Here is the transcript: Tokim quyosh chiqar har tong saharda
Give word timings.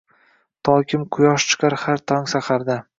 Tokim 0.69 1.05
quyosh 1.17 1.47
chiqar 1.53 1.79
har 1.85 2.05
tong 2.13 2.31
saharda 2.37 2.85